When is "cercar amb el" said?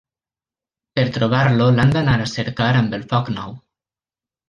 2.35-3.09